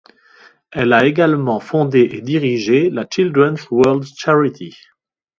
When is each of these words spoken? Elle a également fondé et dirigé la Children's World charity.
Elle 0.71 0.93
a 0.93 1.05
également 1.05 1.59
fondé 1.59 1.99
et 2.11 2.21
dirigé 2.21 2.89
la 2.89 3.05
Children's 3.07 3.69
World 3.69 4.03
charity. 4.17 4.75